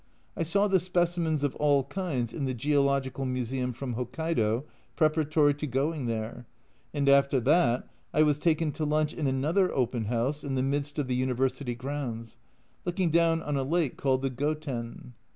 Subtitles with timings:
[0.35, 4.63] I saw the specimens of all kinds in the Geological Museum from Hokkaido
[4.95, 6.47] preparatory to going there,
[6.91, 10.97] and after that I was taken to lunch in another open house in the midst
[10.97, 12.35] of the University grounds,
[12.83, 15.13] looking down on a lake called the Goten.